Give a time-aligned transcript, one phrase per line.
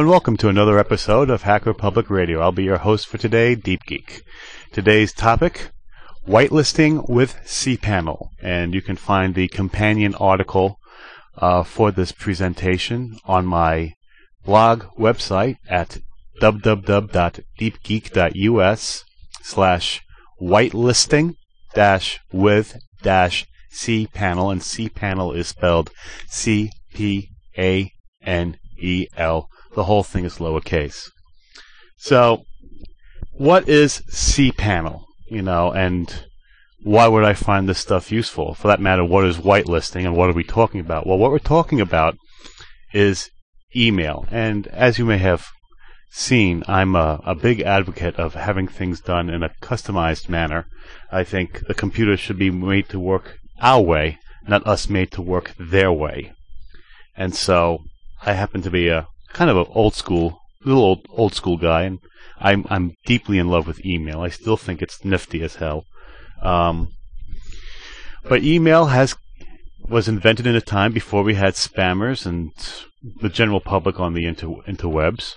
[0.00, 2.40] And welcome to another episode of Hacker Public Radio.
[2.40, 4.22] I'll be your host for today, Deep Geek.
[4.72, 5.72] Today's topic,
[6.26, 8.30] whitelisting with cPanel.
[8.40, 10.78] And you can find the companion article
[11.36, 13.92] uh, for this presentation on my
[14.42, 15.98] blog website at
[16.40, 19.04] www.deepgeek.us
[19.42, 20.00] slash
[20.40, 21.34] whitelisting
[21.74, 24.50] dash with dash cPanel.
[24.50, 25.90] And cPanel is spelled
[26.26, 26.70] C-P-A-N-E-L.
[29.74, 31.10] The whole thing is lowercase.
[31.96, 32.44] So,
[33.32, 35.04] what is cPanel?
[35.30, 36.24] You know, and
[36.82, 38.54] why would I find this stuff useful?
[38.54, 41.06] For that matter, what is whitelisting and what are we talking about?
[41.06, 42.16] Well, what we're talking about
[42.92, 43.30] is
[43.76, 44.26] email.
[44.30, 45.46] And as you may have
[46.10, 50.66] seen, I'm a, a big advocate of having things done in a customized manner.
[51.12, 55.22] I think the computer should be made to work our way, not us made to
[55.22, 56.32] work their way.
[57.16, 57.84] And so
[58.22, 61.82] I happen to be a kind of an old school, little old, old school guy,
[61.82, 61.98] and
[62.38, 64.20] I'm I'm deeply in love with email.
[64.20, 65.84] I still think it's nifty as hell.
[66.42, 66.88] Um,
[68.28, 69.14] but email has
[69.88, 72.52] was invented in a time before we had spammers and
[73.20, 75.34] the general public on the inter interwebs.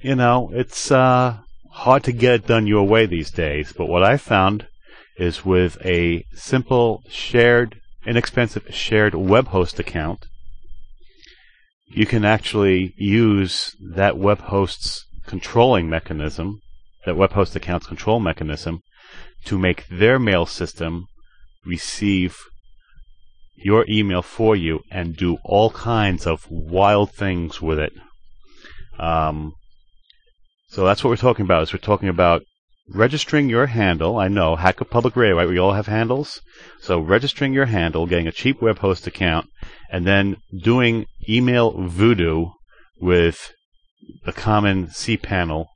[0.00, 1.38] You know, it's uh,
[1.70, 3.72] hard to get it done your way these days.
[3.72, 4.66] But what I found
[5.16, 10.26] is with a simple shared, inexpensive shared web host account,
[11.94, 16.60] you can actually use that web host's controlling mechanism,
[17.04, 18.80] that web host account's control mechanism,
[19.44, 21.06] to make their mail system
[21.64, 22.36] receive
[23.54, 27.92] your email for you and do all kinds of wild things with it.
[28.98, 29.52] Um,
[30.68, 31.62] so that's what we're talking about.
[31.62, 32.42] Is we're talking about
[32.88, 34.18] registering your handle.
[34.18, 35.48] I know Hacker Public Radio, right?
[35.48, 36.40] We all have handles.
[36.80, 39.48] So registering your handle, getting a cheap web host account,
[39.92, 42.46] and then doing email voodoo
[42.98, 43.52] with
[44.24, 45.66] the common cPanel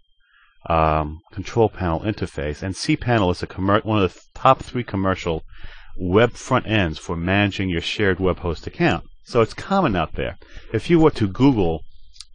[0.71, 2.63] um, control panel interface.
[2.63, 5.45] And cPanel is a commer- one of the top three commercial
[5.99, 9.05] web front ends for managing your shared web host account.
[9.25, 10.39] So it's common out there.
[10.73, 11.83] If you were to Google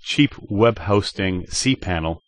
[0.04, 2.20] cheap web hosting cPanel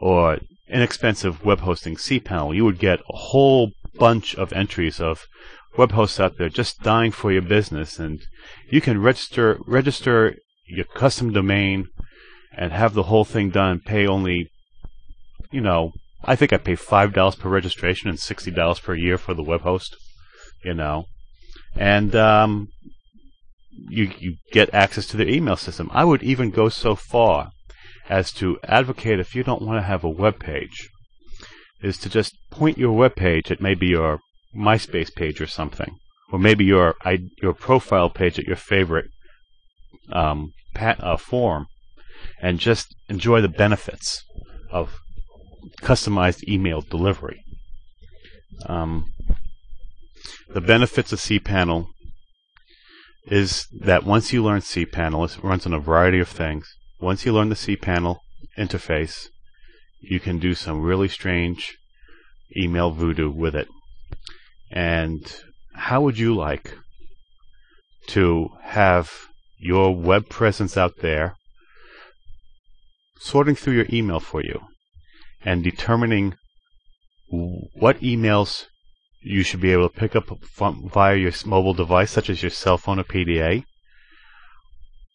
[0.00, 0.38] or
[0.68, 5.26] inexpensive web hosting cPanel, you would get a whole bunch of entries of
[5.78, 8.20] web hosts out there just dying for your business and
[8.70, 10.34] you can register register
[10.66, 11.86] your custom domain
[12.56, 14.50] and have the whole thing done pay only
[15.50, 15.92] you know,
[16.24, 19.42] I think I pay five dollars per registration and sixty dollars per year for the
[19.42, 19.96] web host.
[20.64, 21.06] You know,
[21.74, 22.68] and um,
[23.70, 25.90] you you get access to their email system.
[25.92, 27.50] I would even go so far
[28.08, 30.88] as to advocate if you don't want to have a web page,
[31.82, 34.18] is to just point your web page at maybe your
[34.58, 35.96] MySpace page or something,
[36.32, 36.94] or maybe your
[37.42, 39.06] your profile page at your favorite
[40.12, 41.66] um, pat, uh, forum,
[42.40, 44.24] and just enjoy the benefits
[44.70, 44.98] of
[45.80, 47.42] customized email delivery.
[48.66, 49.12] Um,
[50.52, 51.86] the benefits of cPanel
[53.26, 56.74] is that once you learn cPanel, it runs on a variety of things.
[57.00, 58.18] Once you learn the cPanel
[58.58, 59.28] interface,
[60.00, 61.76] you can do some really strange
[62.56, 63.68] email voodoo with it.
[64.70, 65.20] And
[65.74, 66.74] how would you like
[68.08, 69.10] to have
[69.58, 71.36] your web presence out there
[73.20, 74.60] sorting through your email for you?
[75.44, 76.34] and determining
[77.30, 78.66] what emails
[79.22, 82.50] you should be able to pick up from, via your mobile device, such as your
[82.50, 83.64] cell phone or PDA,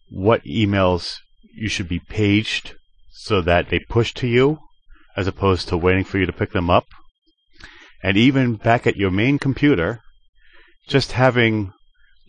[0.10, 1.18] what emails
[1.56, 2.75] you should be paged
[3.12, 4.60] so that they push to you
[5.16, 6.86] as opposed to waiting for you to pick them up.
[8.04, 10.02] And even back at your main computer,
[10.88, 11.72] just having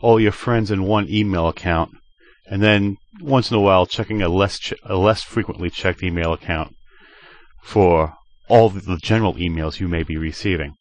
[0.00, 1.90] all your friends in one email account
[2.46, 6.74] and then once in a while checking a less a less frequently checked email account
[7.62, 8.14] for
[8.48, 10.74] all the general emails you may be receiving.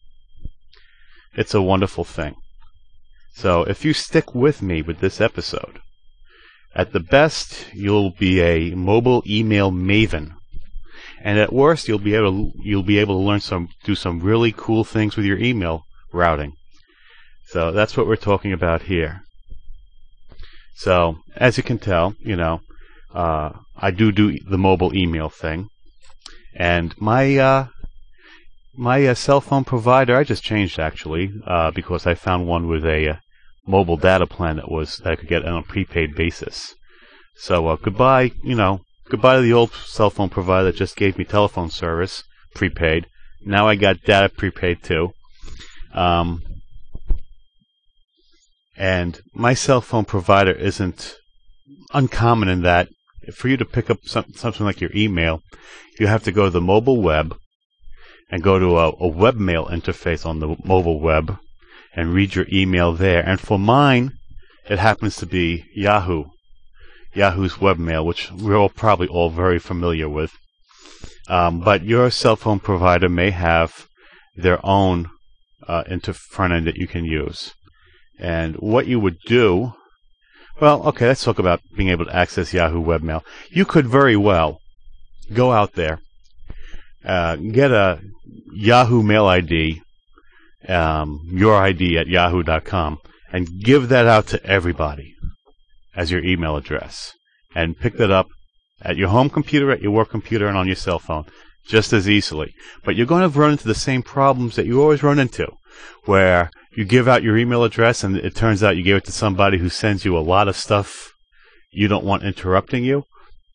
[1.35, 2.35] It's a wonderful thing.
[3.33, 5.79] So if you stick with me with this episode,
[6.75, 10.33] at the best, you'll be a mobile email maven.
[11.25, 14.19] And at worst, you'll be able to, you'll be able to learn some, do some
[14.19, 16.53] really cool things with your email routing.
[17.47, 19.21] So that's what we're talking about here.
[20.75, 22.59] So as you can tell, you know,
[23.13, 25.69] uh, I do do the mobile email thing.
[26.55, 27.67] And my uh,
[28.75, 32.85] my uh, cell phone provider, I just changed actually uh, because I found one with
[32.85, 33.15] a uh,
[33.65, 36.75] mobile data plan that was that I could get on a prepaid basis.
[37.37, 38.81] So uh, goodbye, you know,
[39.13, 42.23] goodbye to the old cell phone provider that just gave me telephone service
[42.55, 43.05] prepaid.
[43.45, 45.13] Now I got data prepaid too.
[45.93, 46.41] Um,
[48.75, 51.13] and my cell phone provider isn't
[51.93, 52.87] uncommon in that
[53.35, 55.43] for you to pick up some, something like your email,
[55.99, 57.37] you have to go to the mobile web
[58.31, 61.37] and go to a, a webmail interface on the mobile web
[61.95, 63.21] and read your email there.
[63.21, 64.13] And for mine,
[64.67, 66.23] it happens to be Yahoo,
[67.13, 70.31] Yahoo's webmail, which we're all probably all very familiar with.
[71.27, 73.87] Um, but your cell phone provider may have
[74.35, 75.09] their own
[75.67, 77.53] uh, into front end that you can use.
[78.19, 79.73] And what you would do,
[80.59, 83.23] well, okay, let's talk about being able to access Yahoo webmail.
[83.49, 84.59] You could very well
[85.31, 85.99] go out there,
[87.05, 88.01] uh, get a
[88.51, 89.81] Yahoo mail ID,
[90.67, 92.99] um, your ID at yahoo.com,
[93.31, 95.12] and give that out to everybody
[95.95, 97.13] as your email address.
[97.55, 98.27] And pick that up
[98.81, 101.25] at your home computer, at your work computer, and on your cell phone
[101.65, 102.53] just as easily.
[102.83, 105.47] But you're going to run into the same problems that you always run into,
[106.05, 109.11] where you give out your email address and it turns out you gave it to
[109.11, 111.13] somebody who sends you a lot of stuff
[111.71, 113.03] you don't want interrupting you.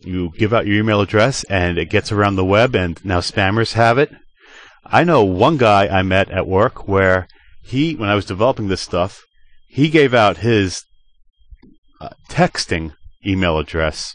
[0.00, 3.72] You give out your email address and it gets around the web and now spammers
[3.72, 4.12] have it.
[4.84, 7.28] I know one guy I met at work where
[7.62, 9.22] he, when I was developing this stuff,
[9.68, 10.82] he gave out his
[12.00, 12.94] uh, texting
[13.26, 14.14] email address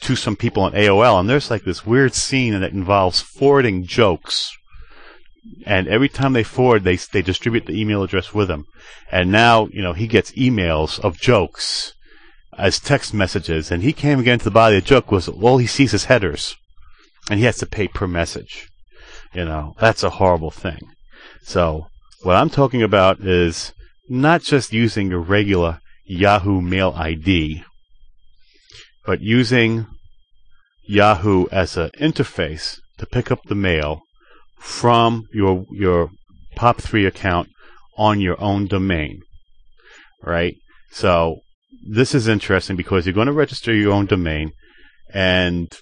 [0.00, 4.52] to some people on AOL, and there's like this weird scene that involves forwarding jokes.
[5.66, 8.66] And every time they forward, they they distribute the email address with them.
[9.10, 11.94] And now, you know, he gets emails of jokes
[12.56, 13.70] as text messages.
[13.70, 16.04] And he came again to the body of the joke was all he sees is
[16.04, 16.56] headers,
[17.30, 18.68] and he has to pay per message.
[19.34, 20.80] You know, that's a horrible thing.
[21.42, 21.86] So
[22.22, 23.72] what I'm talking about is
[24.08, 27.62] not just using a regular Yahoo Mail ID
[29.08, 29.86] but using
[30.86, 34.02] Yahoo as an interface to pick up the mail
[34.58, 36.10] from your your
[36.56, 37.48] POP3 account
[37.96, 39.22] on your own domain.
[40.22, 40.56] Right?
[40.90, 41.38] So
[41.82, 44.52] this is interesting because you're going to register your own domain
[45.14, 45.74] and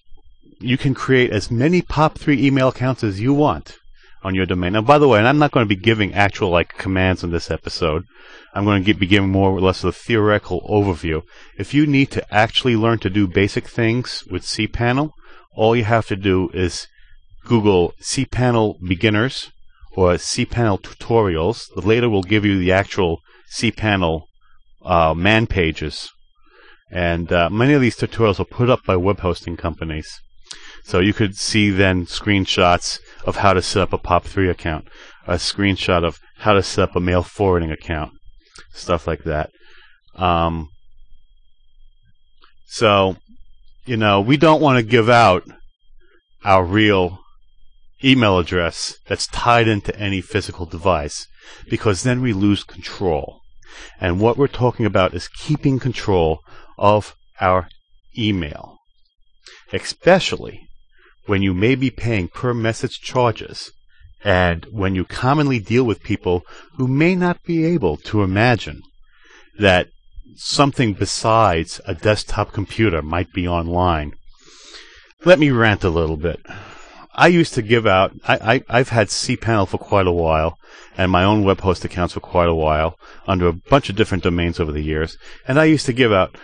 [0.60, 3.76] you can create as many POP3 email accounts as you want
[4.22, 4.72] on your domain.
[4.72, 7.30] Now, by the way, and I'm not going to be giving actual like commands in
[7.30, 8.04] this episode.
[8.54, 11.22] I'm going to be giving more or less of a theoretical overview.
[11.58, 15.10] If you need to actually learn to do basic things with cPanel,
[15.54, 16.86] all you have to do is
[17.44, 19.52] Google cPanel beginners
[19.92, 21.68] or cPanel tutorials.
[21.76, 23.20] Later will give you the actual
[23.52, 24.22] cPanel
[24.84, 26.10] uh, man pages.
[26.90, 30.20] And uh, many of these tutorials are put up by web hosting companies.
[30.86, 34.86] So you could see then screenshots of how to set up a POP3 account,
[35.26, 38.12] a screenshot of how to set up a mail forwarding account,
[38.72, 39.50] stuff like that.
[40.14, 40.68] Um,
[42.68, 43.16] so,
[43.84, 45.42] you know, we don't want to give out
[46.44, 47.18] our real
[48.04, 51.26] email address that's tied into any physical device
[51.68, 53.40] because then we lose control.
[54.00, 56.38] And what we're talking about is keeping control
[56.78, 57.66] of our
[58.16, 58.76] email,
[59.72, 60.62] especially
[61.26, 63.72] when you may be paying per message charges
[64.24, 66.44] and when you commonly deal with people
[66.76, 68.82] who may not be able to imagine
[69.58, 69.88] that
[70.36, 74.12] something besides a desktop computer might be online.
[75.24, 76.40] Let me rant a little bit.
[77.14, 80.58] I used to give out, I, I, have had cPanel for quite a while
[80.98, 84.22] and my own web host accounts for quite a while under a bunch of different
[84.22, 85.16] domains over the years.
[85.48, 86.36] And I used to give out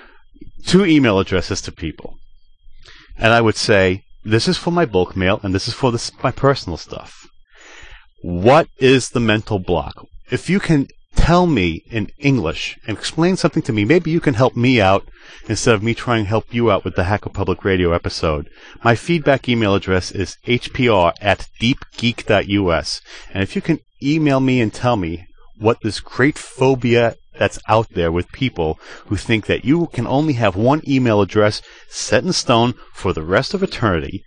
[0.64, 2.16] two email addresses to people.
[3.18, 6.12] And I would say, this is for my bulk mail and this is for this,
[6.22, 7.28] my personal stuff.
[8.22, 10.06] What is the mental block?
[10.30, 14.34] If you can tell me in English and explain something to me, maybe you can
[14.34, 15.06] help me out
[15.48, 18.48] instead of me trying to help you out with the Hacker Public Radio episode.
[18.84, 23.00] My feedback email address is hpr at deepgeek.us.
[23.32, 25.26] And if you can email me and tell me
[25.58, 30.34] what this great phobia that's out there with people who think that you can only
[30.34, 34.24] have one email address set in stone for the rest of eternity.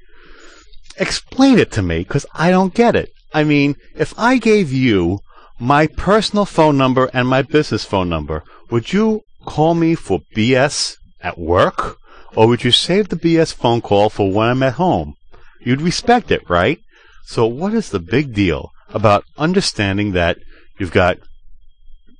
[0.98, 3.10] Explain it to me, because I don't get it.
[3.34, 5.20] I mean, if I gave you
[5.60, 10.96] my personal phone number and my business phone number, would you call me for BS
[11.22, 11.98] at work?
[12.36, 15.16] Or would you save the BS phone call for when I'm at home?
[15.62, 16.80] You'd respect it, right?
[17.26, 20.38] So what is the big deal about understanding that
[20.78, 21.18] you've got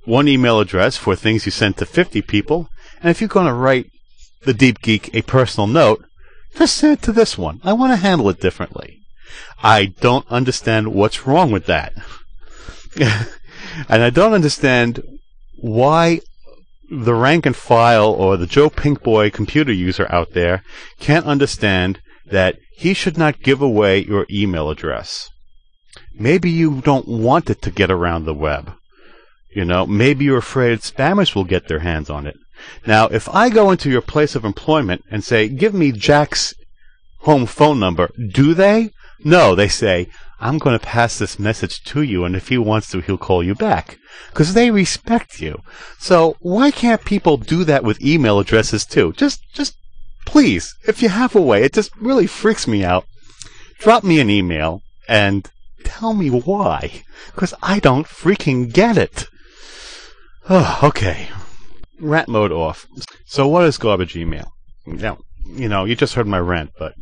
[0.06, 2.68] one email address for things you send to 50 people.
[3.00, 3.90] And if you're going to write
[4.44, 6.04] the Deep Geek a personal note,
[6.56, 7.60] just send it to this one.
[7.64, 9.00] I want to handle it differently.
[9.62, 11.92] I don't understand what's wrong with that.
[12.98, 15.02] and I don't understand
[15.56, 16.20] why
[16.90, 20.62] the rank and file or the Joe Pinkboy computer user out there
[21.00, 25.30] can't understand that he should not give away your email address.
[26.14, 28.72] Maybe you don't want it to get around the web.
[29.56, 32.36] You know, maybe you're afraid spammers will get their hands on it.
[32.86, 36.52] Now, if I go into your place of employment and say, give me Jack's
[37.20, 38.90] home phone number, do they?
[39.24, 40.08] No, they say,
[40.38, 43.42] I'm going to pass this message to you, and if he wants to, he'll call
[43.42, 43.98] you back.
[44.28, 45.62] Because they respect you.
[45.98, 49.14] So, why can't people do that with email addresses too?
[49.14, 49.74] Just, just,
[50.26, 53.06] please, if you have a way, it just really freaks me out.
[53.78, 55.50] Drop me an email and
[55.82, 57.04] tell me why.
[57.34, 59.28] Because I don't freaking get it.
[60.48, 61.28] Oh, okay.
[61.98, 62.86] Rant mode off.
[63.26, 64.52] So what is garbage email?
[64.86, 66.94] Now, you know, you just heard my rant, but,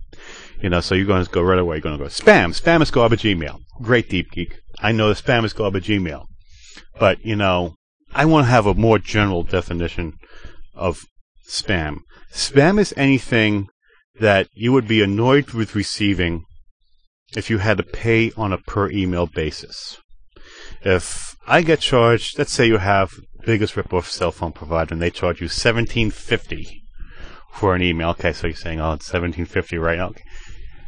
[0.62, 1.76] you know, so you're going to go right away.
[1.76, 2.58] You're going to go, spam.
[2.58, 3.60] Spam is garbage email.
[3.82, 4.60] Great, Deep Geek.
[4.78, 6.26] I know the spam is garbage email.
[6.98, 7.74] But, you know,
[8.14, 10.14] I want to have a more general definition
[10.74, 11.02] of
[11.48, 11.98] spam.
[12.32, 13.68] Spam is anything
[14.20, 16.44] that you would be annoyed with receiving
[17.36, 19.98] if you had to pay on a per email basis.
[20.82, 23.10] If I get charged, let's say you have
[23.46, 26.82] biggest rip-off cell phone provider and they charge you 1750
[27.52, 28.10] for an email.
[28.10, 30.08] Okay, so you're saying, oh, it's 1750 right now.
[30.08, 30.24] Okay.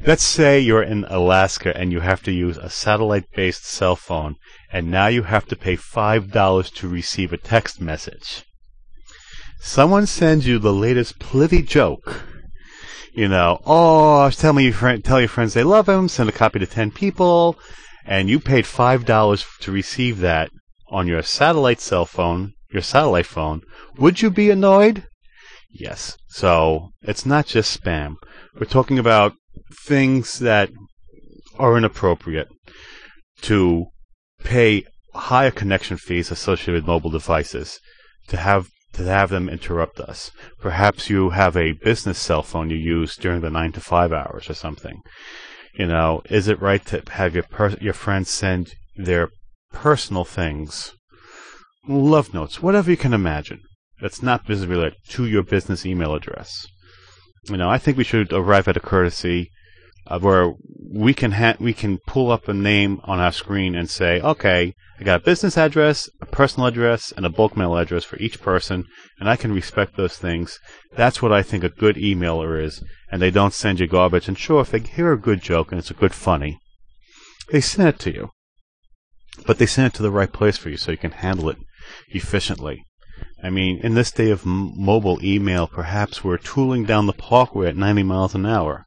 [0.04, 4.36] Let's say you're in Alaska and you have to use a satellite-based cell phone
[4.70, 8.44] and now you have to pay $5 to receive a text message.
[9.60, 12.24] Someone sends you the latest plithy joke.
[13.14, 16.32] You know, oh, tell me your friend, tell your friends they love him, send a
[16.32, 17.58] copy to 10 people,
[18.04, 20.50] and you paid $5 to receive that
[20.88, 23.62] on your satellite cell phone, your satellite phone,
[23.98, 25.04] would you be annoyed?
[25.70, 26.16] Yes.
[26.28, 28.16] So it's not just spam.
[28.58, 29.34] We're talking about
[29.72, 30.70] things that
[31.58, 32.48] are inappropriate
[33.42, 33.86] to
[34.44, 37.80] pay higher connection fees associated with mobile devices
[38.28, 40.30] to have to have them interrupt us.
[40.60, 44.48] Perhaps you have a business cell phone you use during the nine to five hours
[44.48, 45.02] or something.
[45.74, 49.28] You know, is it right to have your per- your friends send their
[49.82, 50.94] personal things,
[51.86, 53.60] love notes, whatever you can imagine,
[54.00, 56.66] that's not business related to your business email address?
[57.44, 59.50] You know, I think we should arrive at a courtesy
[60.06, 60.54] uh, where
[60.92, 64.72] we can ha- we can pull up a name on our screen and say, okay,
[64.98, 68.40] I got a business address, a personal address, and a bulk mail address for each
[68.40, 68.86] person,
[69.20, 70.58] and I can respect those things.
[70.96, 74.26] That's what I think a good emailer is, and they don't send you garbage.
[74.26, 76.58] And sure, if they hear a good joke and it's a good funny,
[77.50, 78.30] they send it to you.
[79.44, 81.58] But they send it to the right place for you so you can handle it
[82.08, 82.84] efficiently.
[83.42, 87.68] I mean, in this day of m- mobile email, perhaps we're tooling down the parkway
[87.68, 88.86] at 90 miles an hour.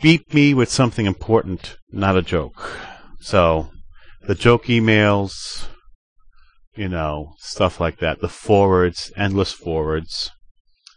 [0.00, 2.78] Beat me with something important, not a joke.
[3.20, 3.70] So,
[4.22, 5.66] the joke emails,
[6.76, 8.20] you know, stuff like that.
[8.20, 10.30] The forwards, endless forwards.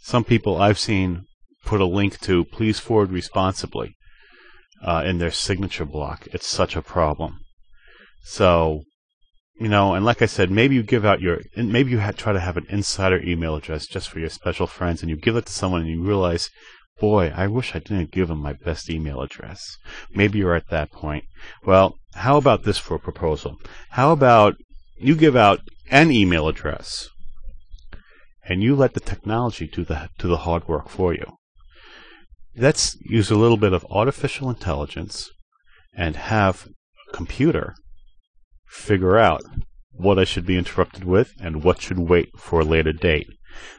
[0.03, 1.25] Some people I've seen
[1.65, 3.95] put a link to please forward responsibly
[4.83, 6.27] uh, in their signature block.
[6.33, 7.39] It's such a problem.
[8.23, 8.83] So,
[9.59, 12.39] you know, and like I said, maybe you give out your, maybe you try to
[12.39, 15.51] have an insider email address just for your special friends, and you give it to
[15.51, 16.50] someone, and you realize
[17.01, 19.77] boy, I wish I didn't give them my best email address.
[20.13, 21.25] Maybe you're at that point.
[21.65, 23.57] Well, how about this for a proposal?
[23.89, 24.55] How about
[25.00, 27.09] you give out an email address
[28.47, 31.25] and you let the technology do the, do the hard work for you?
[32.55, 35.29] Let's use a little bit of artificial intelligence
[35.93, 36.67] and have
[37.08, 37.75] a computer
[38.67, 39.41] figure out
[39.91, 43.27] what I should be interrupted with and what should wait for a later date.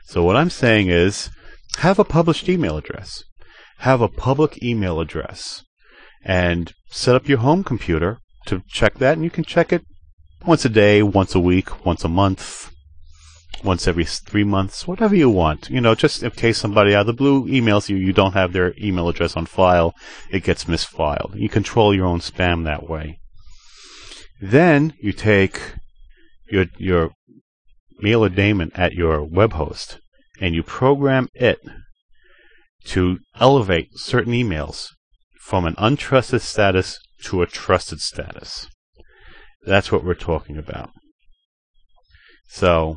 [0.04, 1.30] So what I'm saying is,
[1.78, 3.24] have a published email address.
[3.78, 5.64] Have a public email address
[6.24, 9.82] and set up your home computer to check that, and you can check it
[10.46, 12.71] once a day, once a week, once a month,
[13.64, 15.70] once every three months, whatever you want.
[15.70, 18.52] You know, just in case somebody out of the blue emails you, you don't have
[18.52, 19.94] their email address on file,
[20.30, 21.34] it gets misfiled.
[21.36, 23.18] You control your own spam that way.
[24.40, 25.60] Then you take
[26.50, 27.10] your your
[28.00, 29.98] mailer daemon at your web host
[30.40, 31.60] and you program it
[32.84, 34.88] to elevate certain emails
[35.40, 38.66] from an untrusted status to a trusted status.
[39.64, 40.90] That's what we're talking about.
[42.48, 42.96] So,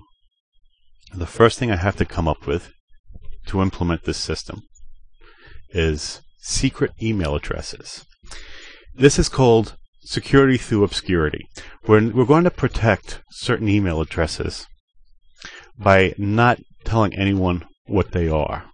[1.18, 2.72] the first thing I have to come up with
[3.48, 4.64] to implement this system
[5.70, 8.06] is secret email addresses.
[8.94, 11.48] This is called security through obscurity.
[11.88, 14.68] We're, we're going to protect certain email addresses
[15.78, 18.66] by not telling anyone what they are.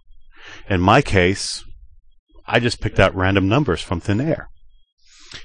[0.68, 1.64] In my case,
[2.46, 4.48] I just picked out random numbers from thin air.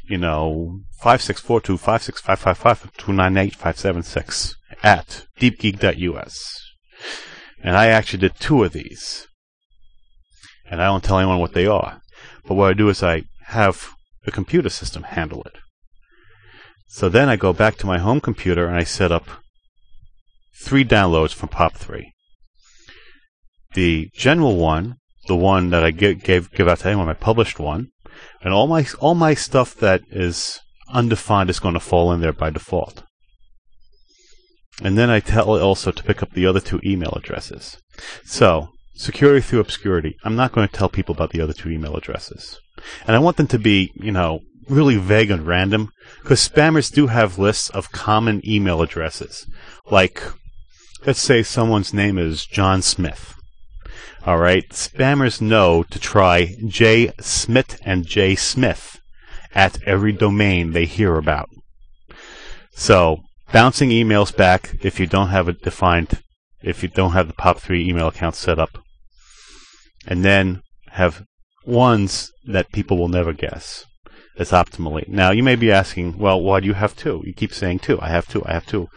[0.10, 6.67] You know, 5642 56555 at deepgeek.us.
[7.62, 9.28] And I actually did two of these.
[10.70, 12.02] And I don't tell anyone what they are.
[12.46, 13.90] But what I do is I have
[14.26, 15.58] the computer system handle it.
[16.88, 19.28] So then I go back to my home computer and I set up
[20.62, 22.06] three downloads from POP3.
[23.74, 24.96] The general one,
[25.28, 27.90] the one that I give, gave, give out to anyone, my published one,
[28.42, 32.34] and all my all my stuff that is undefined is going to fall in there
[32.34, 33.04] by default.
[34.82, 37.82] And then I tell it also to pick up the other two email addresses.
[38.26, 40.16] So, security through obscurity.
[40.24, 42.60] I'm not going to tell people about the other two email addresses.
[43.06, 45.90] And I want them to be, you know, really vague and random
[46.22, 49.48] because spammers do have lists of common email addresses.
[49.90, 50.22] Like,
[51.06, 53.34] let's say someone's name is John Smith.
[54.26, 59.00] All right, spammers know to try J Smith and J Smith
[59.56, 61.50] at every domain they hear about.
[62.72, 66.22] So, bouncing emails back if you don't have it defined,
[66.62, 68.80] if you don't have the POP3 email account set up,
[70.06, 70.62] and then
[70.92, 71.24] have
[71.66, 73.86] ones that people will never guess
[74.38, 75.08] as optimally.
[75.08, 77.22] Now, you may be asking, well, why do you have two?
[77.26, 78.00] You keep saying two.
[78.02, 78.44] I have two.
[78.46, 78.88] I have two.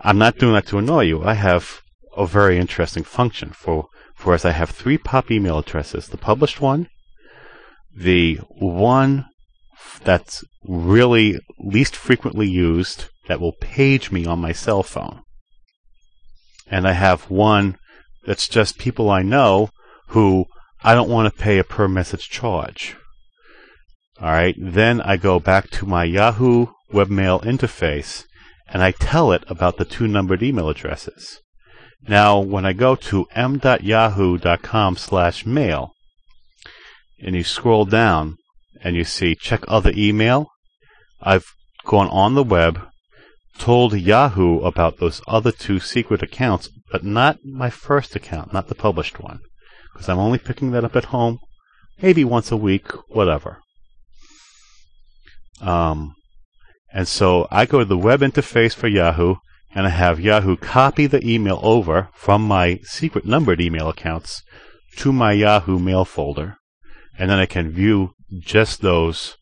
[0.00, 1.24] I'm not doing that to annoy you.
[1.24, 1.82] I have
[2.16, 4.44] a very interesting function for, for us.
[4.44, 6.08] I have three pop email addresses.
[6.08, 6.88] The published one,
[7.94, 9.26] the one
[10.04, 15.22] that's really least frequently used that will page me on my cell phone.
[16.66, 17.76] And I have one
[18.26, 19.70] that's just people I know
[20.08, 20.46] who
[20.82, 22.96] I don't want to pay a per message charge.
[24.20, 24.54] All right.
[24.58, 28.24] Then I go back to my Yahoo webmail interface
[28.66, 31.40] and I tell it about the two numbered email addresses.
[32.06, 35.92] Now, when I go to m.yahoo.com slash mail
[37.20, 38.37] and you scroll down
[38.82, 40.48] and you see check other email,
[41.20, 41.46] I've
[41.84, 42.80] gone on the web,
[43.58, 48.74] told Yahoo about those other two secret accounts, but not my first account, not the
[48.74, 49.40] published one,
[49.92, 51.38] because I'm only picking that up at home,
[52.00, 53.58] maybe once a week, whatever.
[55.60, 56.14] Um,
[56.92, 59.36] and so I go to the web interface for Yahoo,
[59.74, 64.42] and I have Yahoo copy the email over from my secret numbered email accounts
[64.96, 66.57] to my Yahoo mail folder,
[67.18, 69.36] and then I can view just those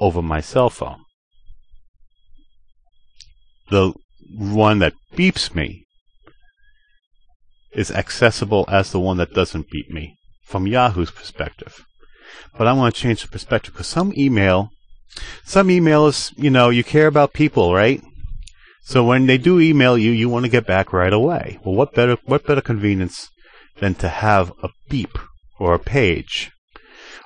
[0.00, 1.02] over my cell phone.
[3.70, 3.92] The
[4.34, 5.84] one that beeps me
[7.72, 11.84] is accessible as the one that doesn't beep me from Yahoo's perspective.
[12.56, 14.70] But I want to change the perspective because some email,
[15.44, 18.02] some email is, you know, you care about people, right?
[18.82, 21.58] So when they do email you, you want to get back right away.
[21.62, 23.28] Well, what better, what better convenience
[23.80, 25.18] than to have a beep
[25.58, 26.50] or a page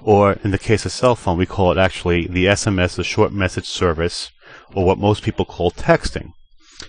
[0.04, 3.32] or in the case of cell phone, we call it actually the SMS, the short
[3.32, 4.30] message service,
[4.74, 6.32] or what most people call texting.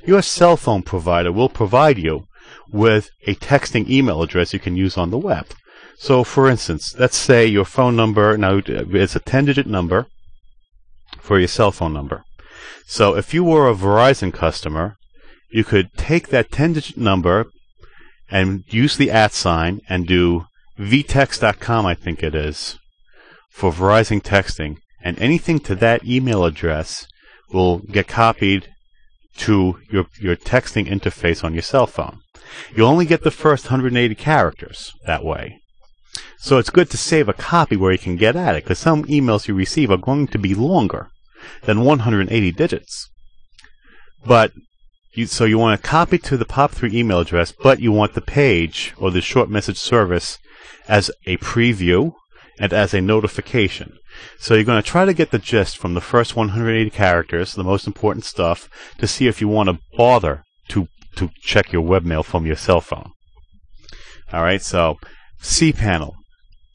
[0.06, 2.26] Your cell phone provider will provide you
[2.72, 5.48] with a texting email address you can use on the web.
[5.98, 10.08] So, for instance, let's say your phone number, now it's a 10 digit number
[11.20, 12.24] for your cell phone number.
[12.88, 14.98] So, if you were a Verizon customer,
[15.52, 17.46] you could take that 10 digit number
[18.30, 20.46] and use the at sign and do
[20.78, 22.78] vtext.com, I think it is,
[23.50, 27.08] for Verizon texting, and anything to that email address
[27.52, 28.70] will get copied
[29.38, 32.20] to your, your texting interface on your cell phone.
[32.76, 35.60] You'll only get the first 180 characters that way.
[36.38, 39.06] So it's good to save a copy where you can get at it, because some
[39.06, 41.10] emails you receive are going to be longer
[41.64, 43.10] than 180 digits.
[44.26, 44.52] But
[45.14, 48.22] you, so you want to copy to the POP3 email address, but you want the
[48.22, 50.38] page or the short message service
[50.88, 52.14] as a preview
[52.60, 53.98] and as a notification.
[54.40, 57.64] So you're going to try to get the gist from the first 180 characters, the
[57.64, 62.26] most important stuff, to see if you want to bother to to check your webmail
[62.26, 63.12] from your cell phone.
[64.32, 64.98] All right, so
[65.42, 66.14] cPanel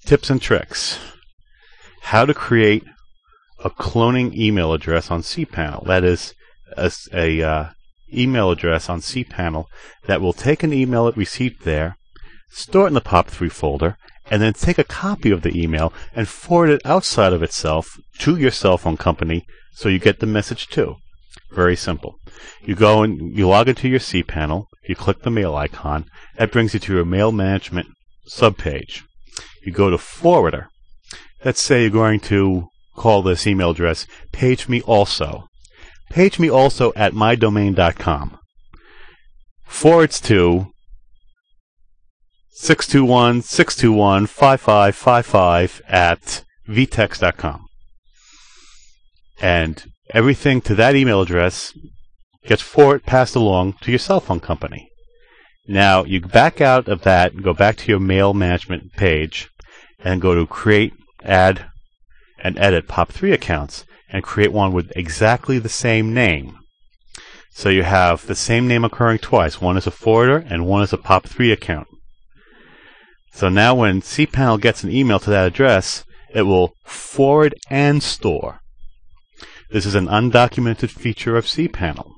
[0.08, 0.98] tips and tricks.
[2.02, 2.84] How to create
[3.62, 5.86] a cloning email address on cPanel.
[5.86, 6.34] That is
[6.78, 7.70] a, a uh,
[8.12, 9.66] email address on cPanel
[10.06, 11.97] that will take an email it received there,
[12.50, 13.96] store it in the POP3 folder,
[14.30, 18.36] and then take a copy of the email and forward it outside of itself to
[18.36, 20.96] your cell phone company so you get the message too.
[21.52, 22.16] Very simple.
[22.62, 26.06] You go and you log into your cPanel, you click the mail icon,
[26.36, 27.88] that brings you to your mail management
[28.28, 29.02] subpage.
[29.64, 30.68] You go to forwarder.
[31.44, 35.46] Let's say you're going to call this email address page me also.
[36.10, 38.38] Page me also at mydomain.com.
[39.64, 40.66] Forwards to
[42.60, 47.66] 621 621 5555 at vtext.com.
[49.40, 51.72] And everything to that email address
[52.46, 54.90] gets forward passed along to your cell phone company.
[55.68, 59.48] Now you back out of that and go back to your mail management page
[60.00, 61.70] and go to create, add,
[62.42, 66.58] and edit POP3 accounts and create one with exactly the same name.
[67.52, 69.60] So you have the same name occurring twice.
[69.60, 71.87] One is a forwarder and one is a POP3 account.
[73.38, 78.58] So now when cPanel gets an email to that address, it will forward and store.
[79.70, 82.10] This is an undocumented feature of cPanel.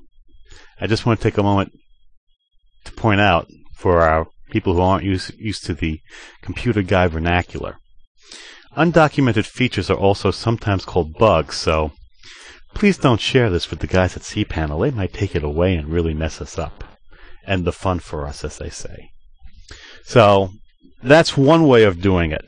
[0.79, 1.73] I just want to take a moment
[2.85, 5.99] to point out for our people who aren't used, used to the
[6.41, 7.75] computer guy vernacular.
[8.75, 11.91] Undocumented features are also sometimes called bugs, so
[12.73, 14.81] please don't share this with the guys at cPanel.
[14.81, 16.83] They might take it away and really mess us up.
[17.45, 19.11] And the fun for us, as they say.
[20.03, 20.49] So,
[21.03, 22.45] that's one way of doing it.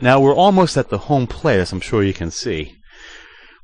[0.00, 2.74] Now we're almost at the home plate, as I'm sure you can see.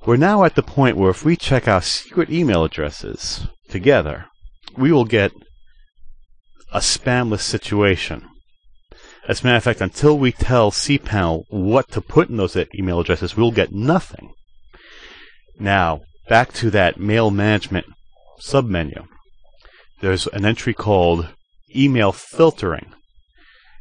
[0.04, 4.26] We're now at the point where if we check our secret email addresses together,
[4.76, 5.32] we will get
[6.72, 8.26] a spamless situation.
[9.28, 12.98] As a matter of fact, until we tell cPanel what to put in those email
[12.98, 14.32] addresses, we'll get nothing.
[15.60, 17.86] Now, back to that mail management
[18.44, 19.06] submenu.
[20.00, 21.28] There's an entry called
[21.76, 22.94] email filtering.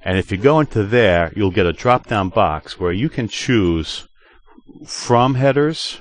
[0.03, 3.27] And if you go into there, you'll get a drop down box where you can
[3.27, 4.07] choose
[4.85, 5.99] from headers,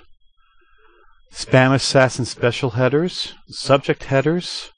[1.33, 4.71] SpamAssassin special headers, subject headers,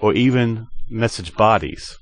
[0.00, 1.96] or even message bodies.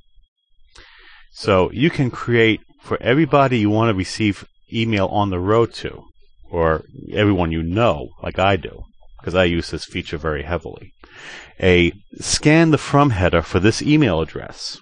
[1.33, 6.03] So you can create for everybody you want to receive email on the road to,
[6.51, 6.83] or
[7.13, 8.83] everyone you know, like I do,
[9.21, 10.93] because I use this feature very heavily.
[11.61, 14.79] A scan the from header for this email address.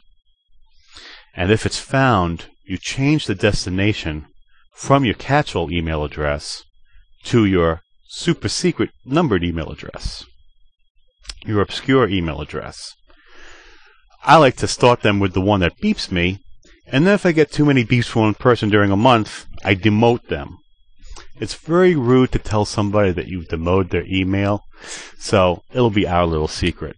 [1.39, 4.27] And if it's found, you change the destination
[4.75, 6.65] from your catch-all email address
[7.27, 10.25] to your super secret numbered email address,
[11.47, 12.93] your obscure email address.
[14.25, 16.41] I like to start them with the one that beeps me,
[16.89, 19.77] and then if I get too many beeps from one person during a month, I
[19.77, 20.59] demote them.
[21.39, 24.65] It's very rude to tell somebody that you've demoted their email,
[25.21, 26.97] so it'll be our little secret.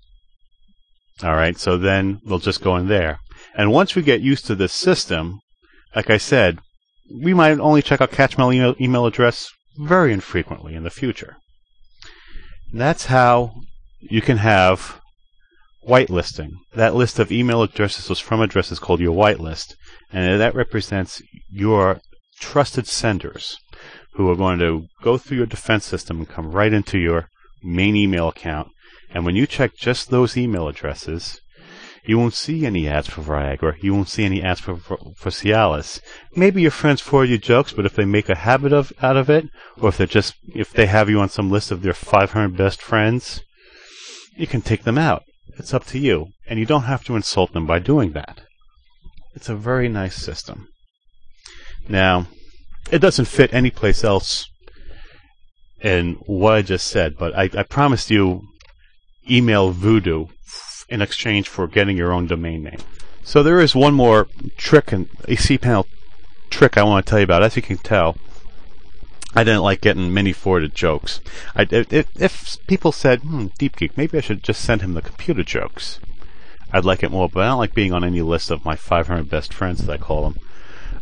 [1.22, 3.18] Alright, so then we'll just go in there.
[3.61, 5.40] And once we get used to this system,
[5.94, 6.61] like I said,
[7.12, 11.37] we might only check our Catchmail email, email address very infrequently in the future.
[12.73, 13.53] That's how
[14.01, 14.99] you can have
[15.87, 16.53] whitelisting.
[16.75, 19.75] That list of email addresses, those from addresses called your whitelist,
[20.11, 21.20] and that represents
[21.51, 22.01] your
[22.38, 23.59] trusted senders
[24.14, 27.29] who are going to go through your defense system and come right into your
[27.62, 28.68] main email account.
[29.11, 31.39] And when you check just those email addresses,
[32.04, 33.82] you won't see any ads for Viagra.
[33.82, 36.00] You won't see any ads for, for, for Cialis.
[36.34, 39.28] Maybe your friends forward you jokes, but if they make a habit of out of
[39.28, 39.48] it,
[39.80, 42.80] or if they're just if they have you on some list of their 500 best
[42.80, 43.42] friends,
[44.36, 45.22] you can take them out.
[45.58, 48.40] It's up to you, and you don't have to insult them by doing that.
[49.34, 50.68] It's a very nice system.
[51.88, 52.26] Now,
[52.90, 54.48] it doesn't fit any place else
[55.82, 58.42] in what I just said, but I, I promised you
[59.28, 60.26] email voodoo
[60.90, 62.81] in exchange for getting your own domain name.
[63.22, 65.87] So there is one more trick and a cPanel
[66.50, 67.42] trick I want to tell you about.
[67.42, 68.16] As you can tell,
[69.35, 71.20] I didn't like getting many forwarded jokes.
[71.55, 75.03] I, if, if people said, hmm, Deep Geek, maybe I should just send him the
[75.03, 76.00] computer jokes,
[76.72, 79.29] I'd like it more, but I don't like being on any list of my 500
[79.29, 80.40] best friends, as I call them.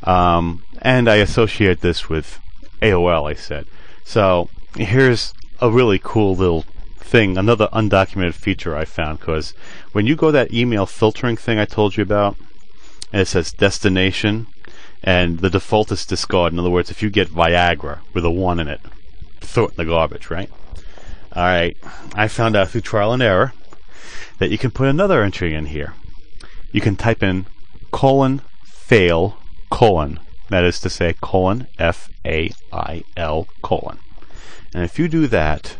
[0.02, 2.40] Um, and I associate this with
[2.82, 3.66] AOL, I said.
[4.04, 6.64] So here's a really cool little
[7.08, 9.54] thing, another undocumented feature I found, because
[9.92, 12.36] when you go that email filtering thing I told you about,
[13.12, 14.46] and it says destination,
[15.02, 16.52] and the default is discard.
[16.52, 18.80] In other words, if you get Viagra with a one in it,
[19.40, 20.50] throw it in the garbage, right?
[21.32, 21.76] All right.
[22.14, 23.52] I found out through trial and error
[24.38, 25.94] that you can put another entry in here.
[26.72, 27.46] You can type in
[27.92, 29.38] colon fail
[29.70, 30.20] colon.
[30.50, 33.98] That is to say colon F A I L colon.
[34.74, 35.76] And if you do that,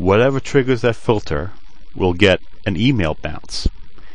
[0.00, 1.52] whatever triggers that filter
[1.94, 3.68] will get an email bounce.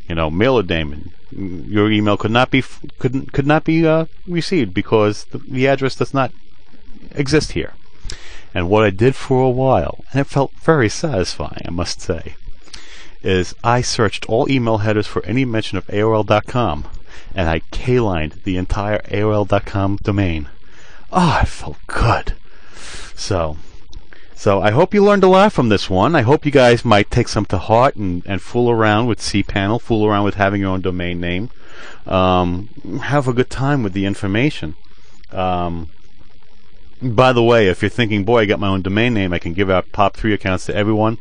[0.10, 2.64] You know, mailer daemon, your email could not be
[3.00, 6.32] could could not be uh, received because the, the address does not
[7.12, 7.74] exist here.
[8.54, 12.36] And what I did for a while, and it felt very satisfying, I must say,
[13.22, 16.88] is I searched all email headers for any mention of AOL.com,
[17.34, 20.50] and I K-lined the entire AOL.com domain.
[21.12, 22.34] Ah, oh, it felt good.
[23.16, 23.58] So,
[24.36, 26.16] so I hope you learned a lot from this one.
[26.16, 29.82] I hope you guys might take some to heart and, and fool around with cPanel,
[29.82, 31.50] fool around with having your own domain name.
[32.06, 32.68] Um,
[33.04, 34.76] have a good time with the information.
[35.32, 35.90] Um,
[37.02, 39.54] by the way, if you're thinking, boy, I got my own domain name, I can
[39.54, 41.18] give out POP3 accounts to everyone.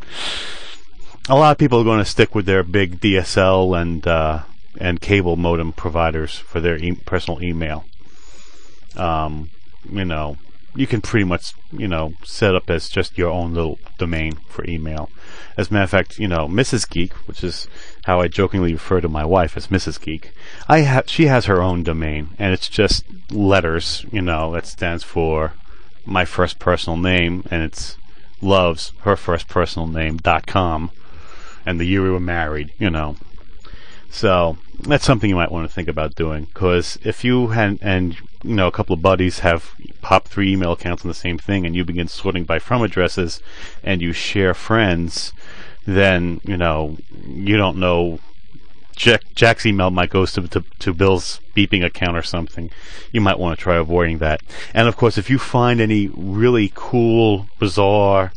[1.29, 4.43] A lot of people are going to stick with their big DSL and uh,
[4.79, 7.85] and cable modem providers for their e- personal email.
[8.97, 9.51] Um,
[9.91, 10.37] you know,
[10.75, 14.65] you can pretty much, you know, set up as just your own little domain for
[14.69, 15.09] email.
[15.57, 16.89] As a matter of fact, you know, Mrs.
[16.89, 17.69] Geek, which is
[18.05, 20.01] how I jokingly refer to my wife as Mrs.
[20.01, 20.33] Geek,
[20.69, 25.05] I have she has her own domain, and it's just letters, you know, that stands
[25.05, 25.53] for
[26.05, 27.97] my first personal name, and it's
[28.41, 30.91] loves her first personal name dot com,
[31.65, 33.17] and the year we were married, you know.
[34.15, 38.17] So that's something you might want to think about doing, because if you and and
[38.45, 39.73] you know a couple of buddies have
[40.03, 43.41] pop three email accounts on the same thing, and you begin sorting by from addresses,
[43.83, 45.33] and you share friends,
[45.85, 46.97] then you know
[47.27, 48.21] you don't know.
[48.95, 52.71] Jack, Jack's email might go to, to to Bill's beeping account or something.
[53.11, 54.43] You might want to try avoiding that.
[54.73, 58.33] And of course, if you find any really cool, bizarre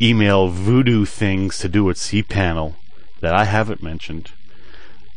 [0.00, 2.76] email voodoo things to do with cPanel
[3.20, 4.32] that I haven't mentioned,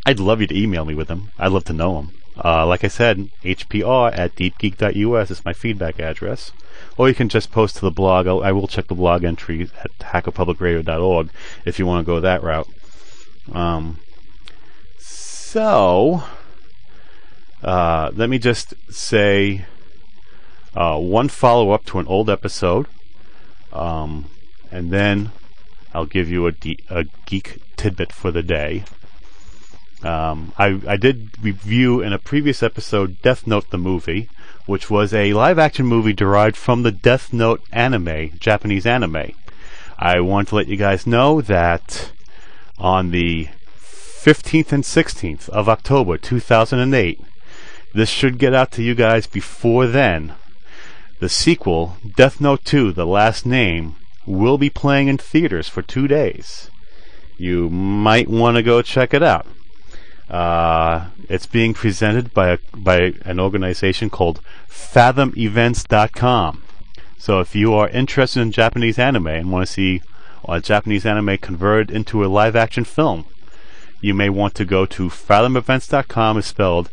[0.08, 1.32] I'd love you to email me with them.
[1.38, 2.14] I'd love to know them.
[2.42, 6.54] Uh, like I said, hpr at deepgeek.us is my feedback address.
[6.98, 8.26] Or you can just post to the blog.
[8.26, 11.30] I'll, I will check the blog entry at hackerpublicradio.org
[11.66, 12.70] if you want to go that route.
[13.52, 14.00] Um,
[14.98, 16.24] so,
[17.62, 19.66] uh, let me just say
[20.74, 22.88] uh, one follow up to an old episode.
[23.74, 24.30] Um,
[24.72, 25.32] and then
[25.94, 28.86] I'll give you a, de- a geek tidbit for the day.
[30.04, 34.30] Um, I, I did review in a previous episode Death Note the movie,
[34.66, 39.34] which was a live action movie derived from the Death Note anime, Japanese anime.
[39.98, 42.12] I want to let you guys know that
[42.78, 43.48] on the
[43.82, 47.20] 15th and 16th of October 2008,
[47.94, 50.36] this should get out to you guys before then.
[51.20, 53.96] The sequel, Death Note 2 The Last Name,
[54.28, 56.70] will be playing in theaters for two days.
[57.38, 59.48] You might want to go check it out.
[60.30, 66.64] Uh, it's being presented by a, by an organization called FathomEvents.com.
[67.18, 70.02] So if you are interested in Japanese anime and want to see
[70.48, 73.26] a Japanese anime converted into a live action film,
[74.02, 76.38] you may want to go to FathomEvents.com.
[76.38, 76.92] It's spelled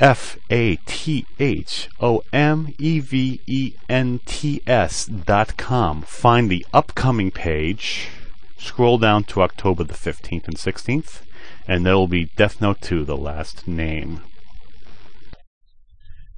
[0.00, 6.02] F A T H O M E V E N T S dot com.
[6.02, 8.08] Find the upcoming page.
[8.56, 11.22] Scroll down to October the 15th and 16th
[11.68, 14.22] and there will be Death Note 2, the last name.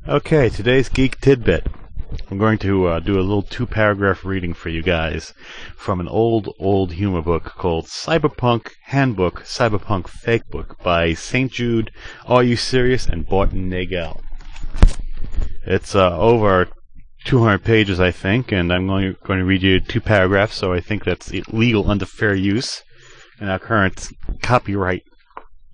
[0.09, 1.69] Okay, today's Geek Tidbit.
[2.29, 5.33] I'm going to uh, do a little two paragraph reading for you guys
[5.77, 11.53] from an old, old humor book called Cyberpunk Handbook, Cyberpunk Fake Book by St.
[11.53, 11.93] Jude,
[12.27, 12.57] R.U.
[12.57, 13.07] Sirius?
[13.07, 14.21] and Barton Nagel.
[15.65, 16.67] It's uh, over
[17.25, 20.81] 200 pages, I think, and I'm going, going to read you two paragraphs, so I
[20.81, 22.83] think that's legal under fair use
[23.41, 24.09] in our current
[24.43, 25.05] copyright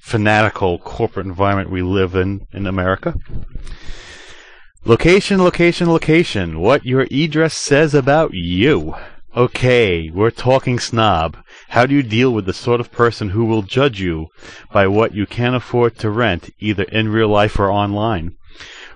[0.06, 3.12] fanatical corporate environment we live in in America.
[4.84, 6.60] Location, location, location.
[6.60, 8.94] What your e address says about you.
[9.36, 11.36] Okay, we're talking snob.
[11.70, 14.28] How do you deal with the sort of person who will judge you
[14.72, 18.36] by what you can afford to rent, either in real life or online?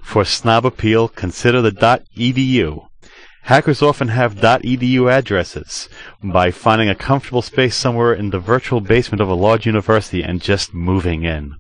[0.01, 2.87] For snob appeal, consider the .edu.
[3.51, 5.89] Hackers often have .edu addresses
[6.23, 10.41] by finding a comfortable space somewhere in the virtual basement of a large university and
[10.41, 11.57] just moving in.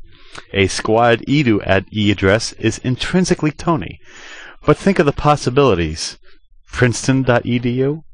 [0.53, 3.98] A squad edu at e address is intrinsically Tony,
[4.64, 6.16] but think of the possibilities.
[6.70, 8.05] Princeton.edu?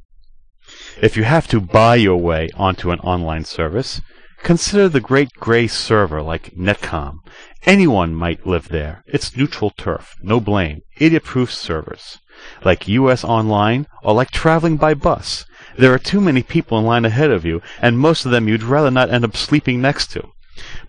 [1.02, 4.00] If you have to buy your way onto an online service,
[4.42, 7.18] consider the great gray server like Netcom.
[7.64, 9.04] Anyone might live there.
[9.06, 12.20] It's neutral turf, no blame, idiot-proof servers
[12.64, 15.44] like US Online, or like traveling by bus.
[15.78, 18.62] There are too many people in line ahead of you, and most of them you'd
[18.62, 20.28] rather not end up sleeping next to.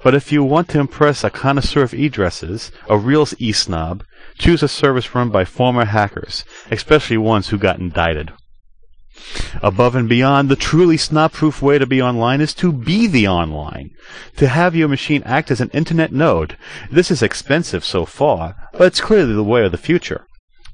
[0.01, 4.03] But if you want to impress a connoisseur of e-dresses, a real e-snob,
[4.37, 8.31] choose a service run by former hackers, especially ones who got indicted.
[9.61, 13.89] Above and beyond, the truly snob-proof way to be online is to be the online.
[14.37, 16.55] To have your machine act as an internet node.
[16.89, 20.27] This is expensive so far, but it's clearly the way of the future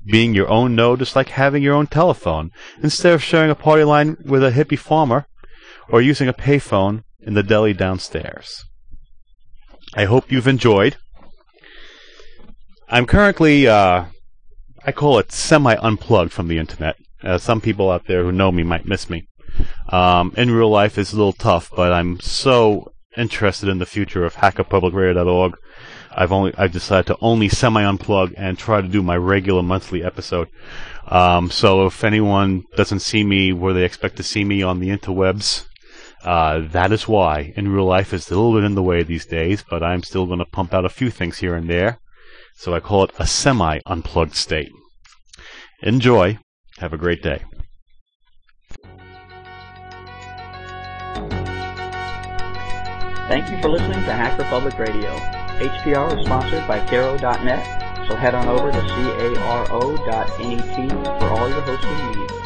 [0.06, 3.84] being your own node is like having your own telephone instead of sharing a party
[3.84, 5.28] line with a hippie farmer
[5.90, 8.66] or using a payphone in the deli downstairs.
[9.96, 10.98] I hope you've enjoyed.
[12.90, 14.06] I'm currently, uh,
[14.86, 16.96] I call it semi unplugged from the internet.
[17.24, 19.28] Uh, some people out there who know me might miss me.
[19.90, 24.26] Um, in real life, it's a little tough, but I'm so interested in the future
[24.26, 25.58] of hackerpublicradio.org
[26.16, 30.04] I've only I've decided to only semi unplug and try to do my regular monthly
[30.04, 30.50] episode.
[31.08, 34.90] Um, so if anyone doesn't see me where they expect to see me on the
[34.90, 35.66] interwebs,
[36.24, 37.54] uh, that is why.
[37.56, 40.26] In real life, it's a little bit in the way these days, but I'm still
[40.26, 42.00] going to pump out a few things here and there.
[42.56, 44.72] So I call it a semi unplugged state.
[45.82, 46.38] Enjoy.
[46.78, 47.44] Have a great day.
[53.28, 55.43] Thank you for listening to Hacker Public Radio.
[55.60, 60.90] HPR is sponsored by Caro.net, so head on over to caro.net
[61.20, 62.43] for all your hosting needs.